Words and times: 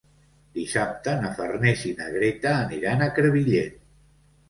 Dissabte 0.59 1.13
na 1.19 1.31
Farners 1.37 1.85
i 1.91 1.93
na 2.01 2.09
Greta 2.17 2.57
aniran 2.65 3.07
a 3.11 3.15
Crevillent. 3.19 3.81